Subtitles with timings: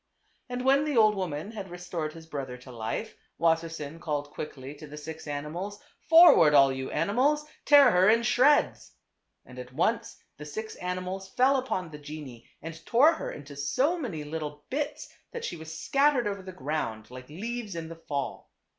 [0.49, 4.87] And when the old woman had restored his brother to life, Wassersein called quickly to
[4.87, 8.93] the six animals," Forward, all yt>u animals; tear her in shreds!"
[9.45, 13.95] And at once the six animals fell upon the genie and tore her into so
[13.95, 18.49] many little bits that she was scattered over the ground like leaves in the fall.